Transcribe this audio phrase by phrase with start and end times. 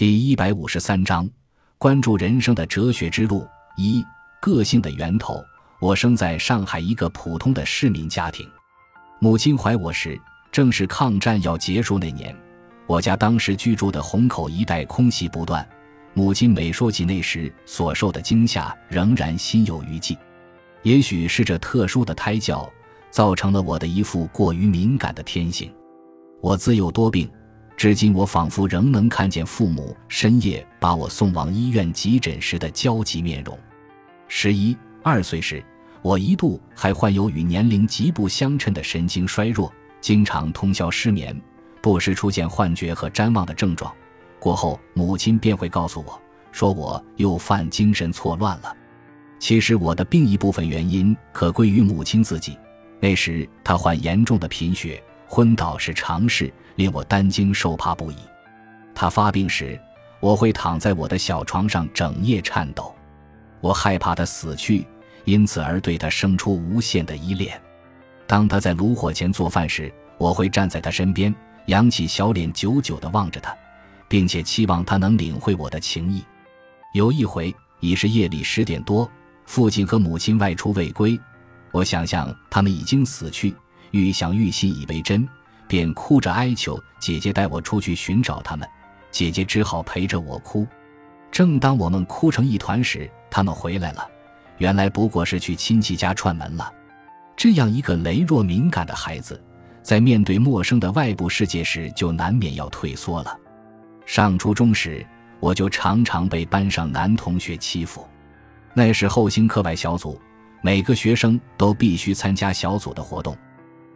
[0.00, 1.28] 第一百五十三章，
[1.76, 3.46] 关注人生的哲学之路。
[3.76, 4.02] 一、
[4.40, 5.44] 个性的源头。
[5.78, 8.48] 我生在上海一个普通的市民家庭，
[9.18, 10.18] 母亲怀我时
[10.50, 12.34] 正是抗战要结束那年。
[12.86, 15.68] 我家当时居住的虹口一带空袭不断，
[16.14, 20.16] 母亲每说起那时所受的惊吓，仍然心有余悸。
[20.82, 22.66] 也许是这特殊的胎教，
[23.10, 25.70] 造成了我的一副过于敏感的天性。
[26.40, 27.30] 我自幼多病。
[27.80, 33.58] 至今，我仿佛仍能看见父母深夜把我送往医院急诊时的焦急面容。
[34.28, 35.64] 十一二岁时，
[36.02, 41.34] 我一度还患有与年龄极不相称的神经衰弱，经常通宵失眠，
[41.80, 43.90] 不时出现幻觉和谵妄的症状。
[44.38, 46.20] 过后，母亲便会告诉我，
[46.52, 48.76] 说我又犯精神错乱了。
[49.38, 52.58] 其实，我的病一部分原因可归于母亲自己。
[53.00, 55.02] 那时，她患严重的贫血。
[55.32, 58.16] 昏倒是常事，令我担惊受怕不已。
[58.92, 59.80] 他发病时，
[60.18, 62.92] 我会躺在我的小床上整夜颤抖。
[63.60, 64.84] 我害怕他死去，
[65.24, 67.58] 因此而对他生出无限的依恋。
[68.26, 71.32] 当他在炉火前做饭时，我会站在他身边，
[71.66, 73.56] 扬起小脸，久久地望着他，
[74.08, 76.24] 并且期望他能领会我的情意。
[76.92, 79.08] 有一回，已是夜里十点多，
[79.46, 81.16] 父亲和母亲外出未归，
[81.70, 83.54] 我想象他们已经死去。
[83.90, 85.26] 愈想愈信以为真，
[85.66, 88.68] 便哭着哀求姐姐带我出去寻找他们。
[89.10, 90.66] 姐姐只好陪着我哭。
[91.30, 94.08] 正当我们哭成一团时，他们回来了。
[94.58, 96.72] 原来不过是去亲戚家串门了。
[97.36, 99.42] 这样一个羸弱敏感的孩子，
[99.82, 103.36] 在面对陌生的外部世界时，就难免要退缩了。
[104.04, 105.06] 上初中时，
[105.38, 108.06] 我就常常被班上男同学欺负。
[108.74, 110.20] 那时后兴课外小组，
[110.62, 113.36] 每个学生都必须参加小组的活动。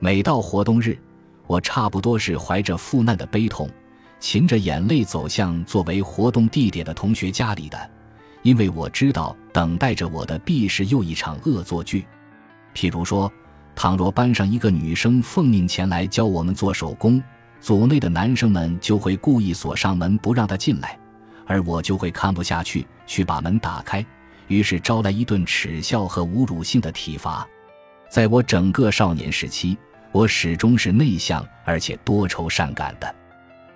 [0.00, 0.96] 每到活动日，
[1.48, 3.68] 我差不多是怀着负难的悲痛，
[4.20, 7.90] 噙着眼泪走向作为活动地点的同学家里的，
[8.42, 12.06] 因为我知道等待着我的必是又一场恶作剧。
[12.74, 13.30] 譬如说，
[13.74, 17.20] 倘若班上一个女生奉命前来教我们做手工，
[17.60, 20.96] 组内的男生们就会故意锁上门不让她进来，
[21.44, 24.06] 而我就会看不下去，去把门打开，
[24.46, 27.44] 于是招来一顿耻笑和侮辱性的体罚。
[28.08, 29.76] 在我整个少年时期。
[30.10, 33.14] 我始终是内向而且多愁善感的，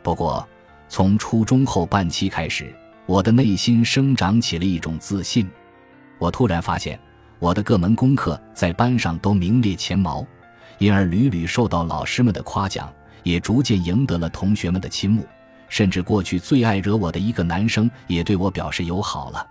[0.03, 0.47] 不过
[0.88, 2.75] 从初中后半期开始，
[3.06, 5.48] 我的内心生长起了一种自信。
[6.19, 6.98] 我突然发现，
[7.38, 10.26] 我的各门功课在班上都名列前茅，
[10.78, 12.92] 因而屡屡受到老师们的夸奖，
[13.22, 15.26] 也逐渐赢得了同学们的倾慕。
[15.69, 19.47] 甚至过去最爱惹我的一个男生也对我表示友好了。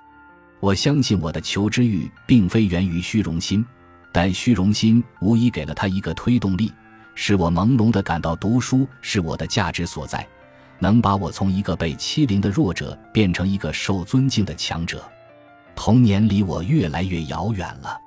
[0.59, 3.66] 我相信我的求知欲并非源于虚荣心。
[4.12, 6.72] 但虚荣心无疑给了他一个推动力，
[7.16, 10.28] 使我朦胧地感到读书是我的价值所在，
[10.80, 15.04] 能把我从一个被欺凌的弱者变成一个受尊敬的强者。
[15.76, 17.98] 童年离我越来越遥远了，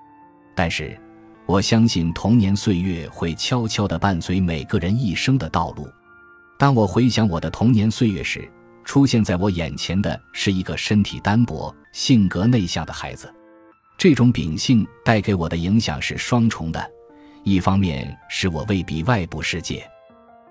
[0.54, 0.98] 但是
[1.46, 5.88] 我相信童年岁月会悄悄地伴随每个人一生的道路。
[6.58, 8.48] 当我回想我的童年岁月时，
[8.84, 13.32] 出现在我眼前的是一个身体单薄、性格内向的孩子。
[13.96, 16.90] 这种秉性带给我的影响是双重的，
[17.42, 19.88] 一方面使我未必外部世界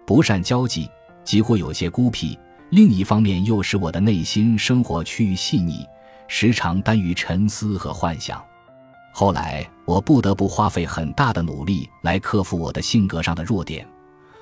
[0.06, 0.90] 不善交际，
[1.24, 2.38] 几乎有些孤僻；
[2.72, 5.86] 另一方面又使我的内心生活趋于细腻，
[6.28, 8.44] 时常耽于沉思和幻想。
[9.14, 13.88] 后来我不得不花费很大的努力来克服我的性格上的弱点。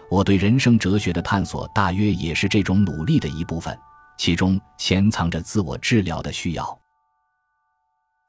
[0.09, 3.77] 我对人生哲学的探索大约也是这种努力的一部分，
[4.17, 6.80] 其中潜藏着自我治疗的需要。